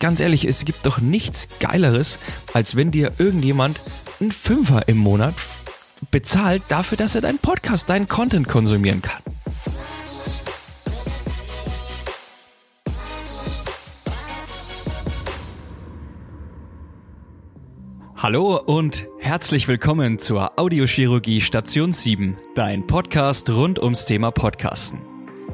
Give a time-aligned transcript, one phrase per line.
[0.00, 2.18] ganz ehrlich, es gibt doch nichts Geileres,
[2.52, 3.78] als wenn dir irgendjemand
[4.18, 5.34] einen Fünfer im Monat
[6.10, 9.22] bezahlt dafür, dass er deinen Podcast, deinen Content konsumieren kann.
[18.16, 25.09] Hallo und herzlich willkommen zur Audiochirurgie Station 7, dein Podcast rund ums Thema Podcasten.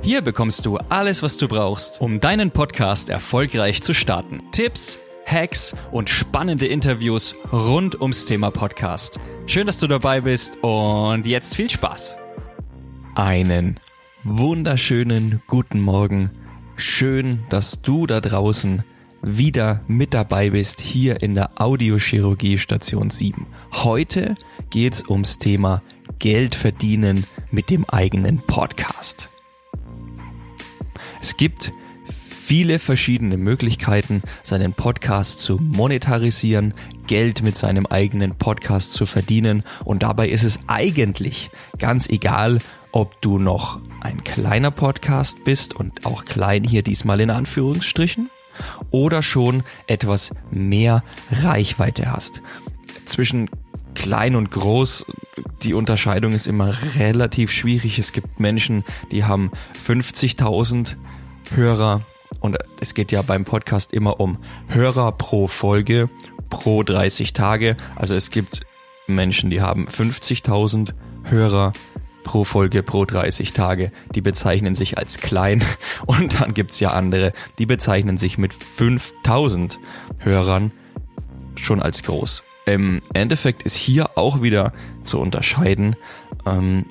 [0.06, 4.40] Hier bekommst du alles, was du brauchst, um deinen Podcast erfolgreich zu starten.
[4.52, 9.18] Tipps, Hacks und spannende Interviews rund ums Thema Podcast.
[9.46, 12.18] Schön, dass du dabei bist und jetzt viel Spaß.
[13.16, 13.80] Einen
[14.22, 16.30] wunderschönen guten Morgen.
[16.76, 18.84] Schön, dass du da draußen
[19.22, 23.44] wieder mit dabei bist hier in der Audiochirurgie Station 7.
[23.72, 24.36] Heute
[24.70, 25.82] geht's ums Thema
[26.20, 29.30] Geld verdienen mit dem eigenen Podcast.
[31.20, 31.72] Es gibt
[32.46, 36.74] viele verschiedene Möglichkeiten, seinen Podcast zu monetarisieren,
[37.06, 42.60] Geld mit seinem eigenen Podcast zu verdienen und dabei ist es eigentlich ganz egal,
[42.92, 48.30] ob du noch ein kleiner Podcast bist und auch klein hier diesmal in Anführungsstrichen
[48.90, 52.42] oder schon etwas mehr Reichweite hast.
[53.04, 53.50] Zwischen
[53.94, 55.06] klein und groß,
[55.62, 57.98] die Unterscheidung ist immer relativ schwierig.
[57.98, 59.50] Es gibt Menschen, die haben
[59.86, 60.96] 50.000
[61.54, 62.02] Hörer
[62.40, 66.10] und es geht ja beim Podcast immer um Hörer pro Folge
[66.50, 67.76] pro 30 Tage.
[67.94, 68.62] Also es gibt
[69.06, 71.72] Menschen, die haben 50.000 Hörer
[72.24, 73.92] pro Folge pro 30 Tage.
[74.14, 75.64] Die bezeichnen sich als klein.
[76.06, 79.78] Und dann gibt's ja andere, die bezeichnen sich mit 5000
[80.18, 80.72] Hörern
[81.54, 82.44] schon als groß.
[82.66, 84.72] Im Endeffekt ist hier auch wieder
[85.02, 85.94] zu unterscheiden,
[86.44, 86.84] ähm,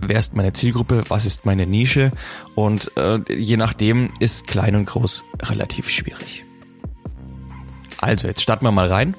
[0.00, 2.10] wer ist meine Zielgruppe, was ist meine Nische
[2.56, 6.42] und äh, je nachdem ist klein und groß relativ schwierig.
[7.98, 9.14] Also jetzt starten wir mal rein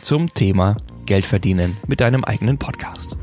[0.00, 3.16] zum Thema Geld verdienen mit deinem eigenen Podcast.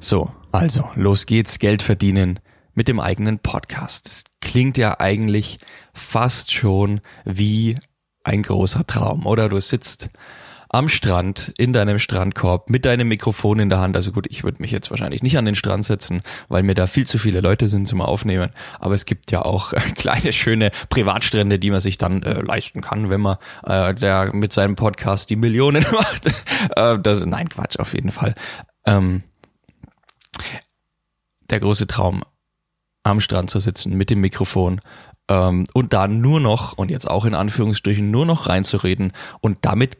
[0.00, 2.40] So, also los geht's, Geld verdienen
[2.72, 4.06] mit dem eigenen Podcast.
[4.06, 5.58] Das klingt ja eigentlich
[5.92, 7.76] fast schon wie
[8.26, 9.48] ein großer Traum, oder?
[9.48, 10.10] Du sitzt
[10.68, 13.94] am Strand, in deinem Strandkorb, mit deinem Mikrofon in der Hand.
[13.94, 16.88] Also gut, ich würde mich jetzt wahrscheinlich nicht an den Strand setzen, weil mir da
[16.88, 18.50] viel zu viele Leute sind zum Aufnehmen.
[18.80, 22.80] Aber es gibt ja auch äh, kleine, schöne Privatstrände, die man sich dann äh, leisten
[22.80, 26.26] kann, wenn man äh, der mit seinem Podcast die Millionen macht.
[26.74, 28.34] äh, das, nein, Quatsch, auf jeden Fall.
[28.84, 29.22] Ähm,
[31.48, 32.24] der große Traum,
[33.04, 34.80] am Strand zu sitzen mit dem Mikrofon
[35.28, 39.98] ähm, und da nur noch, und jetzt auch in Anführungsstrichen, nur noch reinzureden und damit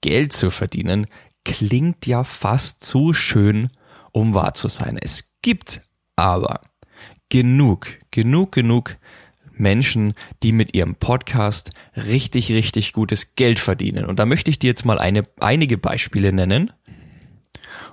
[0.00, 1.06] Geld zu verdienen,
[1.44, 3.68] klingt ja fast zu schön,
[4.12, 4.98] um wahr zu sein.
[5.00, 5.82] Es gibt
[6.16, 6.60] aber
[7.28, 8.96] genug, genug, genug
[9.52, 14.06] Menschen, die mit ihrem Podcast richtig, richtig gutes Geld verdienen.
[14.06, 16.72] Und da möchte ich dir jetzt mal eine, einige Beispiele nennen.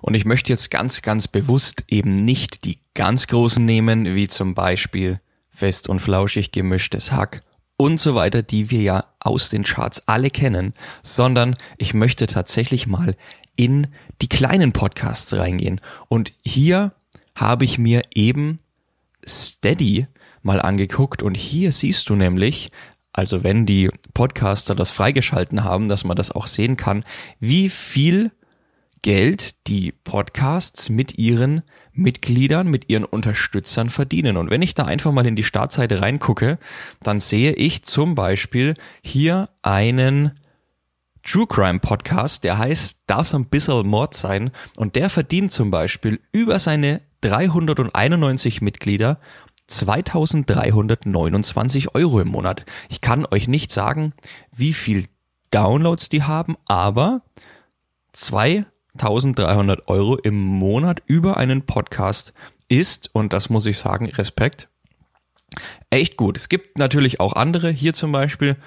[0.01, 4.55] Und ich möchte jetzt ganz, ganz bewusst eben nicht die ganz großen nehmen, wie zum
[4.55, 5.19] Beispiel
[5.59, 7.41] fest und flauschig gemischtes Hack
[7.77, 12.87] und so weiter, die wir ja aus den Charts alle kennen, sondern ich möchte tatsächlich
[12.87, 13.15] mal
[13.55, 13.87] in
[14.21, 15.79] die kleinen Podcasts reingehen.
[16.07, 16.93] Und hier
[17.35, 18.59] habe ich mir eben
[19.25, 20.07] Steady
[20.41, 22.71] mal angeguckt und hier siehst du nämlich,
[23.13, 27.03] also wenn die Podcaster das freigeschalten haben, dass man das auch sehen kann,
[27.39, 28.31] wie viel
[29.01, 34.37] Geld die Podcasts mit ihren Mitgliedern, mit ihren Unterstützern verdienen.
[34.37, 36.57] Und wenn ich da einfach mal in die Startseite reingucke,
[37.01, 40.39] dann sehe ich zum Beispiel hier einen
[41.23, 44.51] True Crime Podcast, der heißt Darf's ein bisschen Mord sein?
[44.77, 49.17] Und der verdient zum Beispiel über seine 391 Mitglieder
[49.67, 52.65] 2329 Euro im Monat.
[52.89, 54.13] Ich kann euch nicht sagen,
[54.55, 55.05] wie viel
[55.51, 57.21] Downloads die haben, aber
[58.13, 58.65] zwei
[58.99, 62.33] 1300 Euro im Monat über einen Podcast
[62.67, 64.67] ist, und das muss ich sagen, Respekt,
[65.89, 66.37] echt gut.
[66.37, 68.57] Es gibt natürlich auch andere, hier zum Beispiel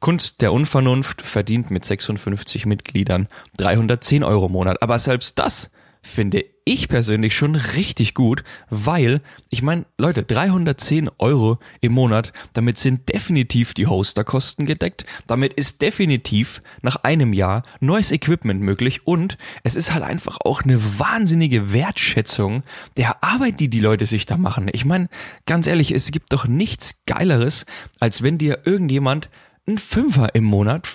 [0.00, 5.70] Kunst der Unvernunft verdient mit 56 Mitgliedern 310 Euro im Monat, aber selbst das
[6.02, 9.20] finde ich persönlich schon richtig gut, weil,
[9.50, 15.82] ich meine, Leute, 310 Euro im Monat, damit sind definitiv die Hosterkosten gedeckt, damit ist
[15.82, 21.72] definitiv nach einem Jahr neues Equipment möglich und es ist halt einfach auch eine wahnsinnige
[21.72, 22.62] Wertschätzung
[22.96, 24.68] der Arbeit, die die Leute sich da machen.
[24.72, 25.08] Ich meine,
[25.46, 27.64] ganz ehrlich, es gibt doch nichts Geileres,
[28.00, 29.30] als wenn dir irgendjemand
[29.66, 30.88] einen Fünfer im Monat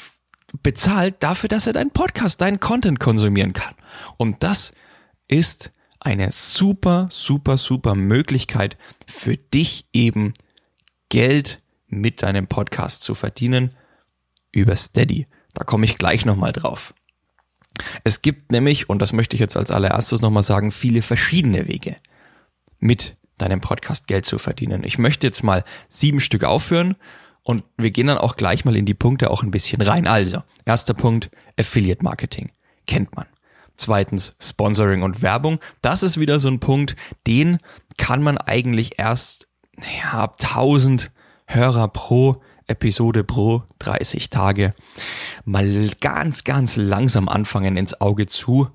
[0.63, 3.73] bezahlt dafür, dass er deinen Podcast, deinen Content konsumieren kann.
[4.17, 4.71] Und das
[5.27, 8.77] ist eine super, super, super Möglichkeit
[9.07, 10.33] für dich eben
[11.09, 13.75] Geld mit deinem Podcast zu verdienen?
[14.51, 15.27] Über Steady.
[15.53, 16.93] Da komme ich gleich nochmal drauf.
[18.03, 21.97] Es gibt nämlich, und das möchte ich jetzt als allererstes nochmal sagen, viele verschiedene Wege,
[22.79, 24.83] mit deinem Podcast Geld zu verdienen.
[24.83, 26.95] Ich möchte jetzt mal sieben Stück aufführen
[27.43, 30.07] und wir gehen dann auch gleich mal in die Punkte auch ein bisschen rein.
[30.07, 32.51] Also, erster Punkt, Affiliate Marketing.
[32.87, 33.25] Kennt man.
[33.77, 35.59] Zweitens, Sponsoring und Werbung.
[35.81, 36.95] Das ist wieder so ein Punkt,
[37.27, 37.59] den
[37.97, 39.47] kann man eigentlich erst
[40.01, 41.11] ja, ab 1000
[41.45, 44.73] Hörer pro Episode pro 30 Tage
[45.45, 48.69] mal ganz, ganz langsam anfangen ins Auge zu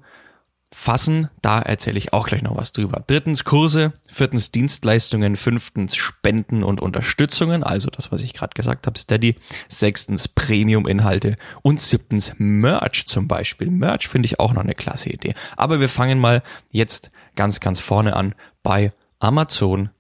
[0.73, 1.29] fassen.
[1.43, 3.05] Da erzähle ich auch gleich noch was drüber.
[3.07, 8.99] Drittens Kurse, viertens Dienstleistungen, fünftens Spenden und Unterstützungen, also das, was ich gerade gesagt habe,
[8.99, 9.37] Steady.
[9.69, 13.71] Sechstens Premium-Inhalte und siebtens Merch zum Beispiel.
[13.71, 15.35] Merch finde ich auch noch eine klasse Idee.
[15.57, 19.91] Aber wir fangen mal jetzt ganz, ganz vorne an bei Amazon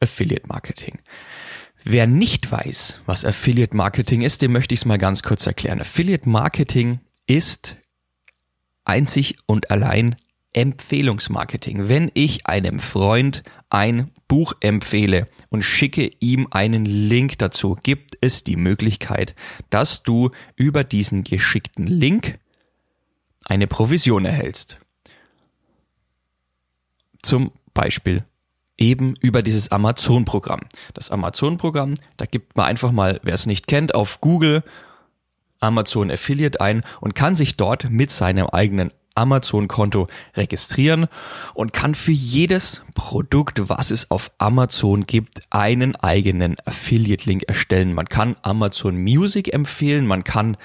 [0.00, 0.98] Affiliate Marketing.
[1.84, 5.80] Wer nicht weiß, was Affiliate Marketing ist, dem möchte ich es mal ganz kurz erklären.
[5.80, 7.76] Affiliate Marketing ist
[8.86, 10.16] einzig und allein
[10.52, 11.88] Empfehlungsmarketing.
[11.88, 18.42] Wenn ich einem Freund ein Buch empfehle und schicke ihm einen Link dazu, gibt es
[18.42, 19.36] die Möglichkeit,
[19.70, 22.38] dass du über diesen geschickten Link
[23.44, 24.80] eine Provision erhältst.
[27.22, 28.24] Zum Beispiel
[28.78, 30.60] eben über dieses Amazon-Programm.
[30.94, 34.62] Das Amazon-Programm, da gibt man einfach mal, wer es nicht kennt, auf Google
[35.60, 41.06] Amazon Affiliate ein und kann sich dort mit seinem eigenen Amazon-Konto registrieren
[41.54, 47.94] und kann für jedes Produkt, was es auf Amazon gibt, einen eigenen Affiliate-Link erstellen.
[47.94, 50.56] Man kann Amazon Music empfehlen, man kann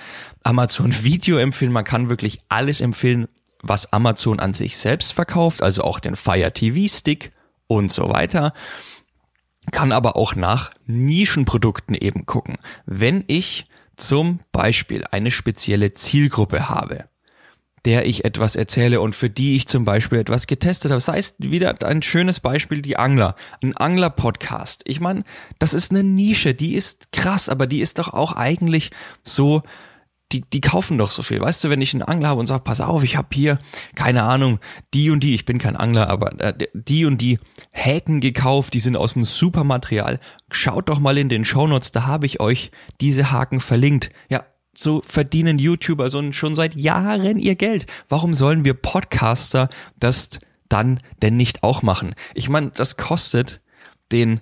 [0.43, 3.27] Amazon Video empfehlen, man kann wirklich alles empfehlen,
[3.63, 7.31] was Amazon an sich selbst verkauft, also auch den Fire TV Stick
[7.67, 8.53] und so weiter.
[9.71, 12.57] Kann aber auch nach Nischenprodukten eben gucken.
[12.85, 13.65] Wenn ich
[14.01, 17.05] zum Beispiel eine spezielle Zielgruppe habe,
[17.85, 21.01] der ich etwas erzähle und für die ich zum Beispiel etwas getestet habe.
[21.01, 23.35] Sei es wieder ein schönes Beispiel, die Angler.
[23.63, 24.83] Ein Angler-Podcast.
[24.85, 25.23] Ich meine,
[25.59, 28.91] das ist eine Nische, die ist krass, aber die ist doch auch eigentlich
[29.23, 29.61] so
[30.31, 31.41] die, die kaufen doch so viel.
[31.41, 33.59] Weißt du, wenn ich einen Angler habe und sage, pass auf, ich habe hier,
[33.95, 34.59] keine Ahnung,
[34.93, 37.39] die und die, ich bin kein Angler, aber äh, die und die
[37.71, 40.19] Häken gekauft, die sind aus dem Supermaterial.
[40.49, 44.09] Schaut doch mal in den Shownotes, da habe ich euch diese Haken verlinkt.
[44.29, 44.43] Ja,
[44.73, 47.85] so verdienen YouTuber so schon seit Jahren ihr Geld.
[48.07, 49.69] Warum sollen wir Podcaster
[49.99, 50.29] das
[50.69, 52.15] dann denn nicht auch machen?
[52.33, 53.61] Ich meine, das kostet
[54.11, 54.41] den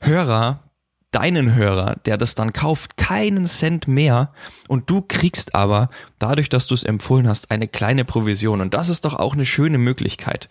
[0.00, 0.67] Hörer
[1.10, 4.32] deinen Hörer, der das dann kauft, keinen Cent mehr
[4.68, 5.88] und du kriegst aber
[6.18, 9.46] dadurch, dass du es empfohlen hast, eine kleine Provision und das ist doch auch eine
[9.46, 10.48] schöne Möglichkeit.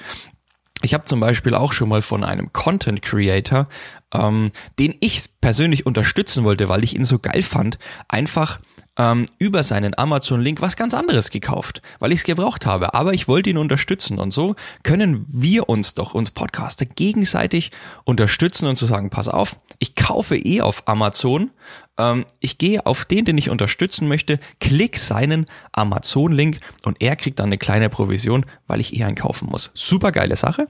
[0.83, 3.67] Ich habe zum Beispiel auch schon mal von einem Content Creator,
[4.13, 8.59] ähm, den ich persönlich unterstützen wollte, weil ich ihn so geil fand, einfach
[8.97, 12.93] ähm, über seinen Amazon-Link was ganz anderes gekauft, weil ich es gebraucht habe.
[12.93, 17.71] Aber ich wollte ihn unterstützen und so können wir uns doch, uns Podcaster, gegenseitig
[18.03, 21.51] unterstützen und zu sagen, pass auf, ich kaufe eh auf Amazon,
[21.97, 27.39] ähm, ich gehe auf den, den ich unterstützen möchte, klick seinen Amazon-Link und er kriegt
[27.39, 29.71] dann eine kleine Provision, weil ich eh einkaufen muss.
[29.73, 30.67] Super geile Sache.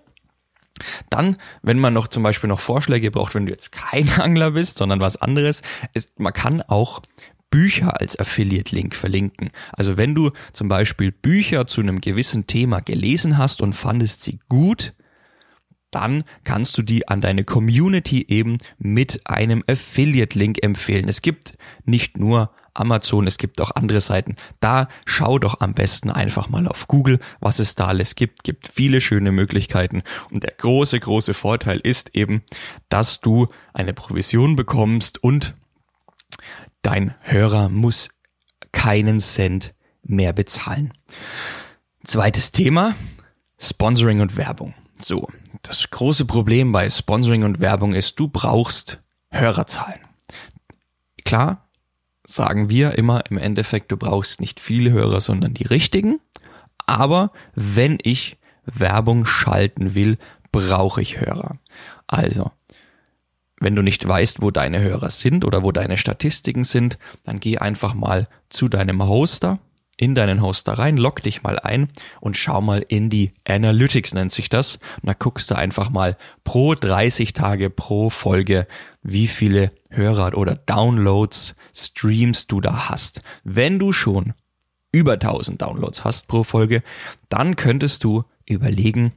[1.09, 4.77] Dann, wenn man noch zum Beispiel noch Vorschläge braucht, wenn du jetzt kein Angler bist,
[4.77, 5.61] sondern was anderes,
[5.93, 7.01] ist, man kann auch
[7.49, 9.49] Bücher als Affiliate-Link verlinken.
[9.71, 14.39] Also wenn du zum Beispiel Bücher zu einem gewissen Thema gelesen hast und fandest sie
[14.49, 14.93] gut,
[15.91, 21.07] dann kannst du die an deine Community eben mit einem Affiliate-Link empfehlen.
[21.07, 24.35] Es gibt nicht nur Amazon, es gibt auch andere Seiten.
[24.59, 28.43] Da schau doch am besten einfach mal auf Google, was es da alles gibt.
[28.43, 30.03] Gibt viele schöne Möglichkeiten.
[30.31, 32.43] Und der große, große Vorteil ist eben,
[32.89, 35.55] dass du eine Provision bekommst und
[36.87, 38.07] Dein Hörer muss
[38.71, 40.93] keinen Cent mehr bezahlen.
[42.05, 42.95] Zweites Thema,
[43.59, 44.73] Sponsoring und Werbung.
[44.97, 45.27] So,
[45.63, 49.99] das große Problem bei Sponsoring und Werbung ist, du brauchst Hörerzahlen.
[51.25, 51.67] Klar,
[52.23, 56.21] sagen wir immer im Endeffekt, du brauchst nicht viele Hörer, sondern die richtigen.
[56.85, 60.17] Aber wenn ich Werbung schalten will,
[60.53, 61.57] brauche ich Hörer.
[62.07, 62.51] Also,
[63.59, 67.57] wenn du nicht weißt, wo deine Hörer sind oder wo deine Statistiken sind, dann geh
[67.57, 69.59] einfach mal zu deinem Hoster,
[69.97, 71.89] in deinen Hoster rein, log dich mal ein
[72.21, 74.75] und schau mal in die Analytics nennt sich das.
[75.01, 78.67] Und da guckst du einfach mal pro 30 Tage pro Folge,
[79.01, 83.21] wie viele Hörer oder Downloads, Streams du da hast.
[83.43, 84.33] Wenn du schon
[84.91, 86.83] über 1000 Downloads hast pro Folge,
[87.29, 89.13] dann könntest du überlegen,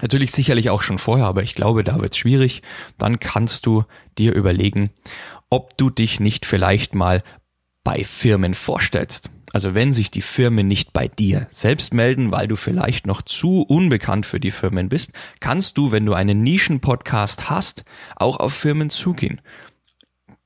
[0.00, 2.62] Natürlich sicherlich auch schon vorher, aber ich glaube, da wird es schwierig.
[2.98, 3.84] Dann kannst du
[4.16, 4.90] dir überlegen,
[5.50, 7.22] ob du dich nicht vielleicht mal
[7.82, 9.30] bei Firmen vorstellst.
[9.52, 13.62] Also wenn sich die Firmen nicht bei dir selbst melden, weil du vielleicht noch zu
[13.62, 17.84] unbekannt für die Firmen bist, kannst du, wenn du einen Nischen-Podcast hast,
[18.16, 19.40] auch auf Firmen zugehen.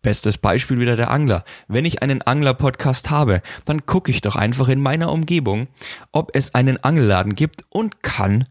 [0.03, 1.45] Bestes Beispiel wieder der Angler.
[1.69, 5.69] Wenn ich einen Angler-Podcast habe, dann gucke ich doch einfach in meiner Umgebung,
[6.11, 8.45] ob es einen Angelladen gibt und kann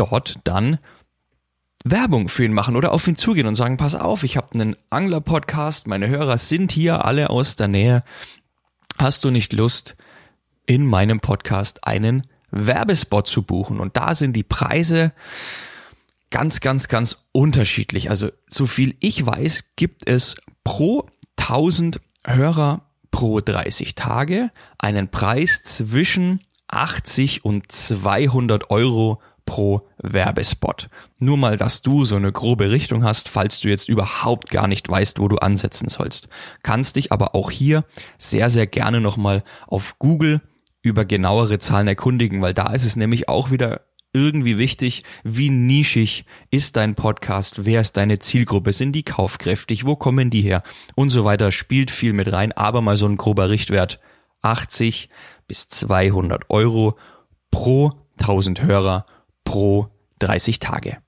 [0.00, 0.78] dort dann
[1.84, 4.76] Werbung für ihn machen oder auf ihn zugehen und sagen, pass auf, ich habe einen
[4.90, 8.02] Angler-Podcast, meine Hörer sind hier alle aus der Nähe.
[8.98, 9.96] Hast du nicht Lust,
[10.66, 13.78] in meinem Podcast einen Werbespot zu buchen?
[13.78, 15.12] Und da sind die Preise
[16.30, 18.10] ganz, ganz, ganz unterschiedlich.
[18.10, 25.62] Also, so viel ich weiß, gibt es pro 1000 Hörer pro 30 Tage einen Preis
[25.62, 30.90] zwischen 80 und 200 Euro pro Werbespot.
[31.18, 34.88] Nur mal, dass du so eine grobe Richtung hast, falls du jetzt überhaupt gar nicht
[34.88, 36.28] weißt, wo du ansetzen sollst.
[36.62, 37.84] Kannst dich aber auch hier
[38.16, 40.40] sehr, sehr gerne nochmal auf Google
[40.82, 43.80] über genauere Zahlen erkundigen, weil da ist es nämlich auch wieder
[44.12, 49.96] irgendwie wichtig, wie nischig ist dein Podcast, wer ist deine Zielgruppe, sind die kaufkräftig, wo
[49.96, 50.62] kommen die her
[50.94, 53.98] und so weiter, spielt viel mit rein, aber mal so ein grober Richtwert
[54.42, 55.08] 80
[55.48, 56.96] bis 200 Euro
[57.50, 59.06] pro 1000 Hörer
[59.50, 59.88] pro
[60.20, 60.98] 30 Tage.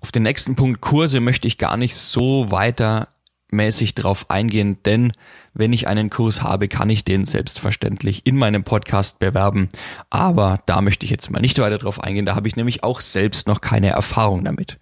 [0.00, 5.12] Auf den nächsten Punkt Kurse möchte ich gar nicht so weitermäßig drauf eingehen, denn
[5.52, 9.68] wenn ich einen Kurs habe, kann ich den selbstverständlich in meinem Podcast bewerben.
[10.08, 13.00] Aber da möchte ich jetzt mal nicht weiter drauf eingehen, da habe ich nämlich auch
[13.00, 14.78] selbst noch keine Erfahrung damit.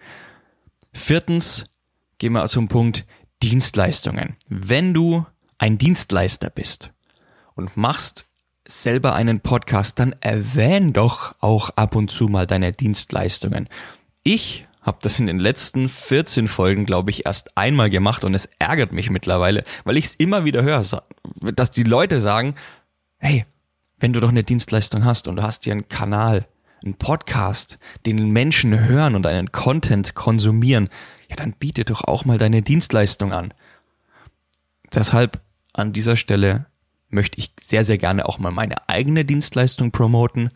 [0.92, 1.64] Viertens
[2.18, 3.04] gehen wir zum Punkt
[3.42, 4.36] Dienstleistungen.
[4.48, 5.26] Wenn du
[5.58, 6.92] ein Dienstleister bist
[7.56, 8.26] und machst
[8.66, 13.68] selber einen Podcast, dann erwähn doch auch ab und zu mal deine Dienstleistungen.
[14.22, 18.48] Ich habe das in den letzten 14 Folgen, glaube ich, erst einmal gemacht und es
[18.58, 20.84] ärgert mich mittlerweile, weil ich es immer wieder höre,
[21.54, 22.54] dass die Leute sagen,
[23.18, 23.46] hey,
[24.00, 26.46] wenn du doch eine Dienstleistung hast und du hast hier einen Kanal,
[26.84, 30.88] einen Podcast, den Menschen hören und einen Content konsumieren,
[31.28, 33.54] ja, dann biete doch auch mal deine Dienstleistung an.
[34.92, 35.40] Deshalb
[35.72, 36.66] an dieser Stelle
[37.12, 40.50] möchte ich sehr, sehr gerne auch mal meine eigene Dienstleistung promoten.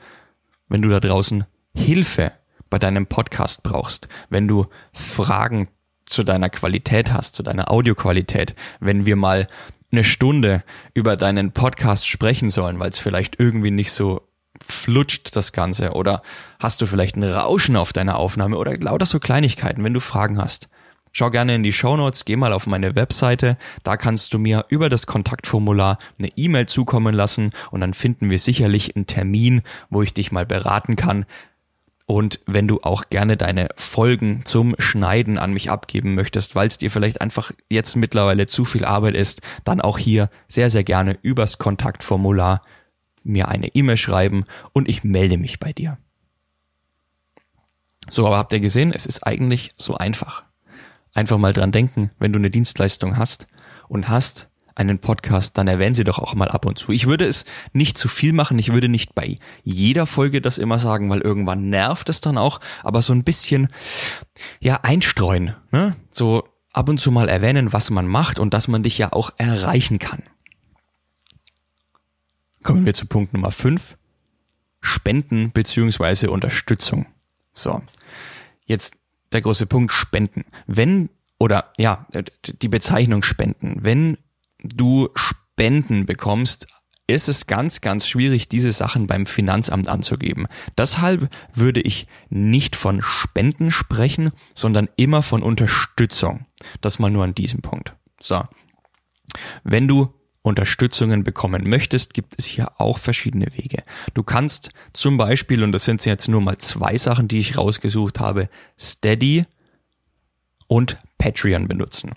[0.69, 1.45] Wenn du da draußen
[1.75, 2.33] Hilfe
[2.71, 5.69] bei deinem Podcast brauchst, wenn du Fragen
[6.07, 9.49] zu deiner Qualität hast, zu deiner Audioqualität, wenn wir mal
[9.93, 14.23] eine Stunde über deinen Podcast sprechen sollen, weil es vielleicht irgendwie nicht so
[14.63, 16.23] flutscht das Ganze oder
[16.59, 20.39] hast du vielleicht ein Rauschen auf deiner Aufnahme oder lauter so Kleinigkeiten, wenn du Fragen
[20.39, 20.69] hast,
[21.19, 24.67] Schau gerne in die Show Notes, geh mal auf meine Webseite, da kannst du mir
[24.69, 30.03] über das Kontaktformular eine E-Mail zukommen lassen und dann finden wir sicherlich einen Termin, wo
[30.03, 31.25] ich dich mal beraten kann.
[32.05, 36.77] Und wenn du auch gerne deine Folgen zum Schneiden an mich abgeben möchtest, weil es
[36.77, 41.19] dir vielleicht einfach jetzt mittlerweile zu viel Arbeit ist, dann auch hier sehr, sehr gerne
[41.23, 42.61] übers Kontaktformular
[43.25, 44.45] mir eine E-Mail schreiben
[44.75, 45.97] und ich melde mich bei dir.
[48.11, 50.45] So, aber habt ihr gesehen, es ist eigentlich so einfach
[51.17, 53.47] einfach mal dran denken, wenn du eine Dienstleistung hast
[53.89, 56.93] und hast einen Podcast, dann erwähnen sie doch auch mal ab und zu.
[56.93, 60.79] Ich würde es nicht zu viel machen, ich würde nicht bei jeder Folge das immer
[60.79, 63.69] sagen, weil irgendwann nervt es dann auch, aber so ein bisschen,
[64.61, 65.97] ja, einstreuen, ne?
[66.11, 69.31] So ab und zu mal erwähnen, was man macht und dass man dich ja auch
[69.39, 70.23] erreichen kann.
[72.63, 73.97] Kommen wir zu Punkt Nummer 5.
[74.83, 77.07] Spenden beziehungsweise Unterstützung.
[77.53, 77.81] So.
[78.67, 78.97] Jetzt
[79.33, 80.45] der große Punkt Spenden.
[80.67, 82.07] Wenn, oder ja,
[82.45, 83.79] die Bezeichnung Spenden.
[83.81, 84.19] Wenn
[84.63, 86.67] du Spenden bekommst,
[87.07, 90.47] ist es ganz, ganz schwierig, diese Sachen beim Finanzamt anzugeben.
[90.77, 96.47] Deshalb würde ich nicht von Spenden sprechen, sondern immer von Unterstützung.
[96.81, 97.95] Das mal nur an diesem Punkt.
[98.19, 98.43] So.
[99.63, 100.13] Wenn du
[100.47, 103.83] Unterstützungen bekommen möchtest, gibt es hier auch verschiedene Wege.
[104.15, 108.21] Du kannst zum Beispiel, und das sind jetzt nur mal zwei Sachen, die ich rausgesucht
[108.21, 108.49] habe,
[108.79, 109.45] Steady
[110.69, 112.13] und Patreon benutzen.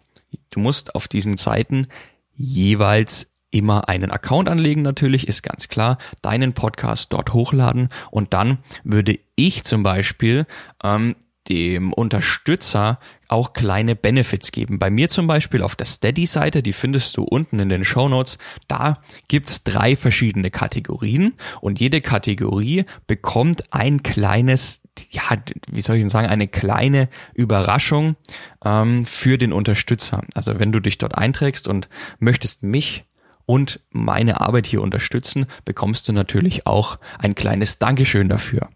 [0.51, 1.87] Du musst auf diesen Seiten
[2.35, 8.59] jeweils immer einen Account anlegen natürlich, ist ganz klar, deinen Podcast dort hochladen und dann
[8.83, 10.45] würde ich zum Beispiel
[10.83, 11.15] ähm,
[11.49, 14.79] dem Unterstützer auch kleine Benefits geben.
[14.79, 18.37] Bei mir zum Beispiel auf der Steady-Seite, die findest du unten in den Show Notes,
[18.67, 25.23] da gibt's drei verschiedene Kategorien und jede Kategorie bekommt ein kleines, ja,
[25.69, 28.15] wie soll ich denn sagen, eine kleine Überraschung
[28.63, 30.23] ähm, für den Unterstützer.
[30.35, 31.89] Also wenn du dich dort einträgst und
[32.19, 33.05] möchtest mich
[33.45, 38.69] und meine Arbeit hier unterstützen, bekommst du natürlich auch ein kleines Dankeschön dafür.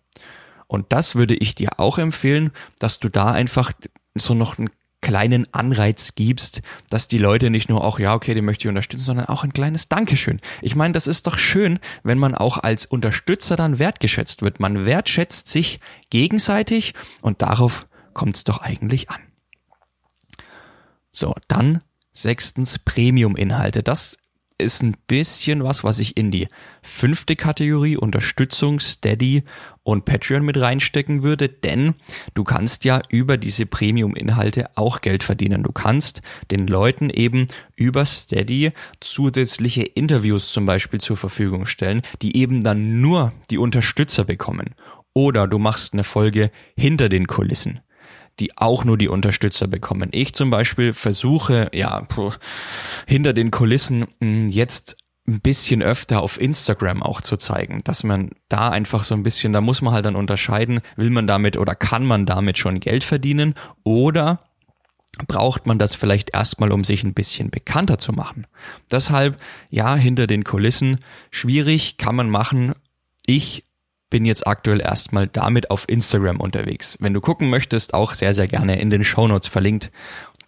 [0.73, 2.49] Und das würde ich dir auch empfehlen,
[2.79, 3.73] dass du da einfach
[4.15, 8.41] so noch einen kleinen Anreiz gibst, dass die Leute nicht nur auch, ja, okay, die
[8.41, 10.41] möchte ich unterstützen, sondern auch ein kleines Dankeschön.
[10.63, 14.59] Ich meine, das ist doch schön, wenn man auch als Unterstützer dann wertgeschätzt wird.
[14.59, 19.21] Man wertschätzt sich gegenseitig und darauf kommt es doch eigentlich an.
[21.11, 23.83] So, dann sechstens Premium-Inhalte.
[23.83, 24.17] Das
[24.63, 26.47] ist ein bisschen was, was ich in die
[26.81, 29.43] fünfte Kategorie Unterstützung, Steady
[29.83, 31.93] und Patreon mit reinstecken würde, denn
[32.33, 35.63] du kannst ja über diese Premium-Inhalte auch Geld verdienen.
[35.63, 42.37] Du kannst den Leuten eben über Steady zusätzliche Interviews zum Beispiel zur Verfügung stellen, die
[42.37, 44.73] eben dann nur die Unterstützer bekommen.
[45.13, 47.82] Oder du machst eine Folge hinter den Kulissen
[48.39, 50.09] die auch nur die Unterstützer bekommen.
[50.11, 52.07] Ich zum Beispiel versuche, ja,
[53.07, 54.97] hinter den Kulissen hm, jetzt
[55.27, 59.53] ein bisschen öfter auf Instagram auch zu zeigen, dass man da einfach so ein bisschen,
[59.53, 63.05] da muss man halt dann unterscheiden, will man damit oder kann man damit schon Geld
[63.05, 64.43] verdienen oder
[65.27, 68.47] braucht man das vielleicht erstmal, um sich ein bisschen bekannter zu machen.
[68.91, 69.37] Deshalb,
[69.69, 70.99] ja, hinter den Kulissen,
[71.31, 72.73] schwierig, kann man machen.
[73.25, 73.63] Ich
[74.13, 76.97] bin jetzt aktuell erstmal damit auf Instagram unterwegs.
[76.99, 79.91] Wenn du gucken möchtest, auch sehr, sehr gerne in den Shownotes verlinkt.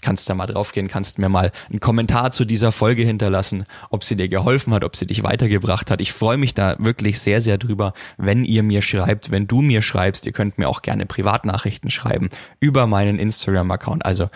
[0.03, 4.15] Kannst da mal draufgehen, kannst mir mal einen Kommentar zu dieser Folge hinterlassen, ob sie
[4.15, 5.99] dir geholfen hat, ob sie dich weitergebracht hat.
[5.99, 9.81] Ich freue mich da wirklich sehr, sehr drüber, wenn ihr mir schreibt, wenn du mir
[9.81, 10.27] schreibst.
[10.27, 12.29] Ihr könnt mir auch gerne Privatnachrichten schreiben
[12.59, 14.05] über meinen Instagram-Account.
[14.05, 14.29] Also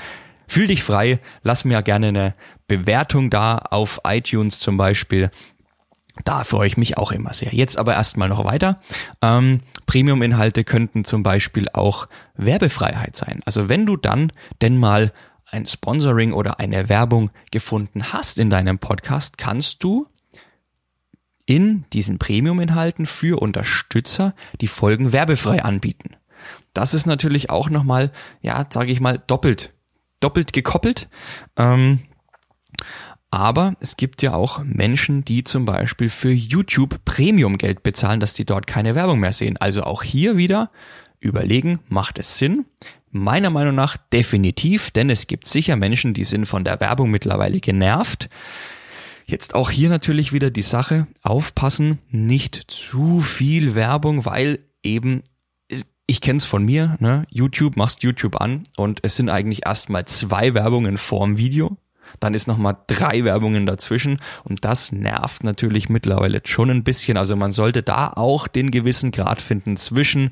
[0.48, 2.34] fühl dich frei, lass mir gerne eine
[2.68, 5.30] Bewertung da auf iTunes zum Beispiel.
[6.26, 7.54] Da freue ich mich auch immer sehr.
[7.54, 8.78] Jetzt aber erstmal noch weiter.
[9.22, 13.42] Ähm, Premium-Inhalte könnten zum Beispiel auch Werbefreiheit sein.
[13.46, 15.14] Also wenn du dann denn mal
[15.52, 20.08] ein Sponsoring oder eine Werbung gefunden hast in deinem Podcast, kannst du
[21.46, 26.16] in diesen Premium-Inhalten für Unterstützer die Folgen werbefrei anbieten.
[26.74, 28.12] Das ist natürlich auch nochmal,
[28.42, 29.74] ja, sage ich mal, doppelt,
[30.20, 31.10] doppelt gekoppelt.
[31.58, 32.02] Ähm,
[33.32, 38.34] aber es gibt ja auch Menschen, die zum Beispiel für YouTube Premium Geld bezahlen, dass
[38.34, 39.58] die dort keine Werbung mehr sehen.
[39.58, 40.72] Also auch hier wieder
[41.20, 42.66] überlegen, macht es Sinn?
[43.12, 47.60] Meiner Meinung nach definitiv, denn es gibt sicher Menschen, die sind von der Werbung mittlerweile
[47.60, 48.30] genervt.
[49.26, 55.22] Jetzt auch hier natürlich wieder die Sache, aufpassen, nicht zu viel Werbung, weil eben
[56.08, 57.28] ich kenn's von mir, ne?
[57.30, 61.78] YouTube machst YouTube an und es sind eigentlich erstmal zwei Werbungen vorm Video
[62.20, 67.18] dann ist nochmal drei Werbungen dazwischen und das nervt natürlich mittlerweile schon ein bisschen.
[67.18, 70.32] Also man sollte da auch den gewissen Grad finden zwischen,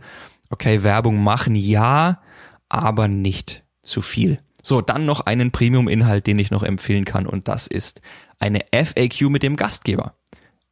[0.50, 2.22] okay, Werbung machen ja,
[2.70, 4.40] aber nicht zu viel.
[4.62, 8.02] So, dann noch einen Premium-Inhalt, den ich noch empfehlen kann und das ist
[8.40, 10.16] eine FAQ mit dem Gastgeber.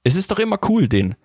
[0.03, 1.15] Es ist doch immer cool, den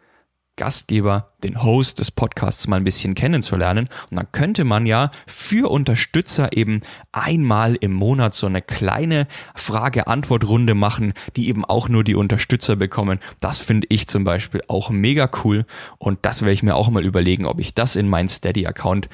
[0.56, 3.88] Gastgeber, den Host des Podcasts mal ein bisschen kennenzulernen.
[4.10, 6.82] Und dann könnte man ja für Unterstützer eben
[7.12, 13.20] einmal im Monat so eine kleine Frage-Antwort-Runde machen, die eben auch nur die Unterstützer bekommen.
[13.40, 15.64] Das finde ich zum Beispiel auch mega cool.
[15.98, 19.08] Und das werde ich mir auch mal überlegen, ob ich das in meinen Steady-Account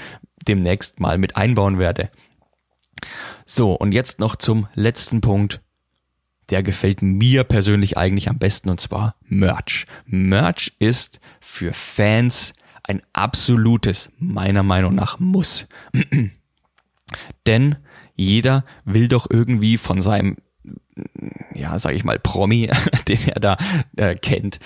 [0.49, 2.11] demnächst mal mit einbauen werde.
[3.45, 5.61] So, und jetzt noch zum letzten Punkt
[6.51, 9.87] der gefällt mir persönlich eigentlich am besten und zwar Merch.
[10.07, 12.55] Merch ist für Fans
[12.85, 15.67] ein absolutes, meiner Meinung nach, Muss.
[17.47, 17.77] Denn
[18.15, 20.37] jeder will doch irgendwie von seinem,
[21.55, 22.71] ja, sag ich mal, Promi,
[23.09, 23.57] den er da
[23.97, 24.61] äh, kennt,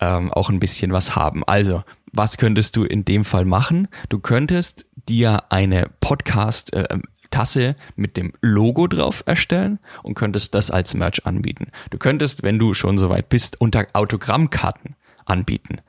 [0.00, 1.44] ähm, auch ein bisschen was haben.
[1.44, 3.88] Also, was könntest du in dem Fall machen?
[4.08, 6.86] Du könntest dir eine Podcast, äh,
[7.34, 11.72] Tasse mit dem Logo drauf erstellen und könntest das als Merch anbieten.
[11.90, 14.94] Du könntest, wenn du schon soweit bist, unter Autogrammkarten
[15.24, 15.80] anbieten.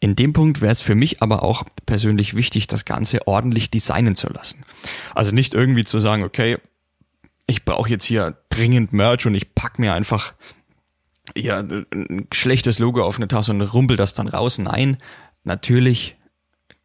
[0.00, 4.16] In dem Punkt wäre es für mich aber auch persönlich wichtig, das Ganze ordentlich designen
[4.16, 4.64] zu lassen.
[5.14, 6.58] Also nicht irgendwie zu sagen, okay,
[7.46, 10.34] ich brauche jetzt hier dringend Merch und ich pack mir einfach
[11.34, 14.58] ja, ein schlechtes Logo auf eine Tasse und rumpel das dann raus.
[14.58, 14.98] Nein,
[15.42, 16.16] natürlich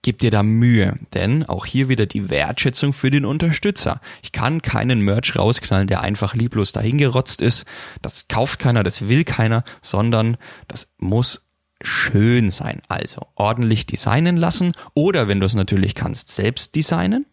[0.02, 4.02] gib dir da Mühe, denn auch hier wieder die Wertschätzung für den Unterstützer.
[4.22, 7.66] Ich kann keinen Merch rausknallen, der einfach lieblos dahingerotzt ist.
[8.02, 11.50] Das kauft keiner, das will keiner, sondern das muss
[11.82, 12.82] schön sein.
[12.88, 17.26] Also ordentlich designen lassen oder wenn du es natürlich kannst, selbst designen.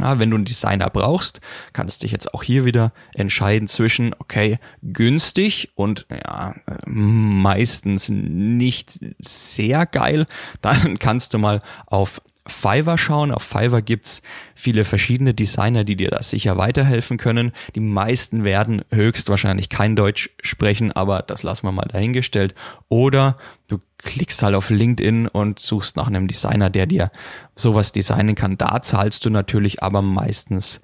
[0.00, 1.42] Ja, wenn du einen Designer brauchst,
[1.74, 6.54] kannst du dich jetzt auch hier wieder entscheiden zwischen, okay, günstig und ja,
[6.86, 10.24] meistens nicht sehr geil.
[10.62, 13.30] Dann kannst du mal auf Fiverr schauen.
[13.30, 14.22] Auf Fiverr gibt's
[14.54, 17.52] viele verschiedene Designer, die dir da sicher weiterhelfen können.
[17.74, 22.54] Die meisten werden höchstwahrscheinlich kein Deutsch sprechen, aber das lassen wir mal dahingestellt.
[22.88, 23.36] Oder
[23.68, 27.12] du klickst halt auf LinkedIn und suchst nach einem Designer, der dir
[27.54, 28.58] sowas designen kann.
[28.58, 30.80] Da zahlst du natürlich aber meistens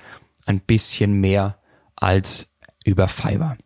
[0.46, 1.58] ein bisschen mehr
[1.96, 2.48] als
[2.84, 3.56] über Fiverr.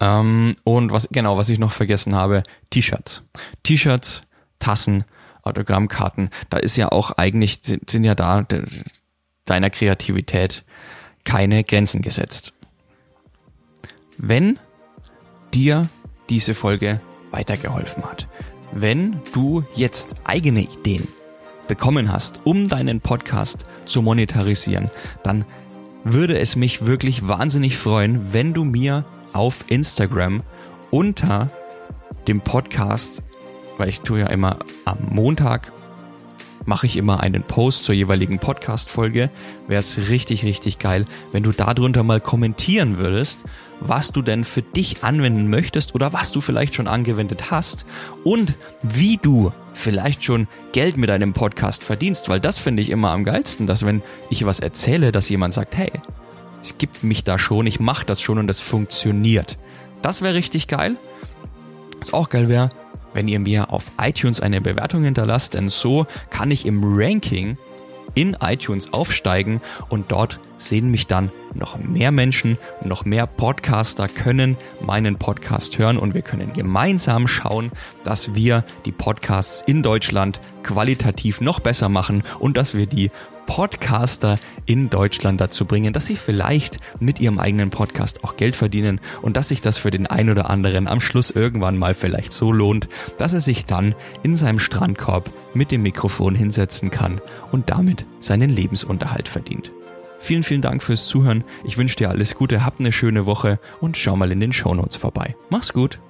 [0.00, 3.28] Ähm, und was, genau, was ich noch vergessen habe, T-Shirts.
[3.62, 4.22] T-Shirts,
[4.58, 5.04] Tassen,
[5.44, 8.64] Autogrammkarten, da ist ja auch eigentlich, sind, sind ja da de,
[9.44, 10.64] deiner Kreativität
[11.24, 12.52] keine Grenzen gesetzt.
[14.16, 14.58] Wenn
[15.52, 15.88] dir
[16.28, 18.26] diese Folge weitergeholfen hat,
[18.72, 21.08] wenn du jetzt eigene Ideen
[21.68, 24.90] bekommen hast, um deinen Podcast zu monetarisieren,
[25.22, 25.44] dann
[26.04, 30.42] würde es mich wirklich wahnsinnig freuen, wenn du mir auf Instagram
[30.90, 31.50] unter
[32.28, 33.22] dem Podcast
[33.78, 35.72] weil ich tue ja immer am Montag
[36.66, 39.30] mache ich immer einen Post zur jeweiligen Podcast-Folge.
[39.68, 43.40] Wäre es richtig, richtig geil, wenn du darunter mal kommentieren würdest,
[43.80, 47.84] was du denn für dich anwenden möchtest oder was du vielleicht schon angewendet hast
[48.22, 53.10] und wie du vielleicht schon Geld mit einem Podcast verdienst, weil das finde ich immer
[53.10, 55.90] am geilsten, dass wenn ich was erzähle, dass jemand sagt, hey,
[56.62, 59.58] es gibt mich da schon, ich mache das schon und das funktioniert.
[60.00, 60.96] Das wäre richtig geil.
[61.98, 62.70] Was auch geil wäre,
[63.14, 67.56] wenn ihr mir auf iTunes eine Bewertung hinterlasst, denn so kann ich im Ranking
[68.14, 74.56] in iTunes aufsteigen und dort sehen mich dann noch mehr Menschen, noch mehr Podcaster können
[74.80, 77.70] meinen Podcast hören und wir können gemeinsam schauen,
[78.04, 83.10] dass wir die Podcasts in Deutschland qualitativ noch besser machen und dass wir die
[83.46, 89.00] Podcaster in Deutschland dazu bringen, dass sie vielleicht mit ihrem eigenen Podcast auch Geld verdienen
[89.22, 92.52] und dass sich das für den einen oder anderen am Schluss irgendwann mal vielleicht so
[92.52, 97.20] lohnt, dass er sich dann in seinem Strandkorb mit dem Mikrofon hinsetzen kann
[97.52, 99.70] und damit seinen Lebensunterhalt verdient.
[100.18, 101.44] Vielen, vielen Dank fürs Zuhören.
[101.64, 104.96] Ich wünsche dir alles Gute, hab eine schöne Woche und schau mal in den Shownotes
[104.96, 105.36] vorbei.
[105.50, 106.00] Mach's gut.